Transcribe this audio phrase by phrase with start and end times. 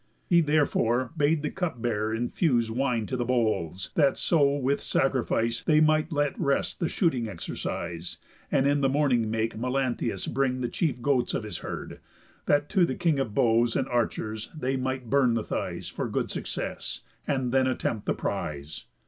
[0.25, 5.61] He, therefore, bade the cup bearer infuse Wine to the bowls, that so with sacrifice
[5.61, 8.17] They might let rest the shooting exercise,
[8.51, 11.99] And in the morning make Melanthius bring The chief goats of his herd,
[12.47, 16.31] that to the King Of bows and archers they might burn the thighs For good
[16.31, 18.85] success, and then attempt the prize."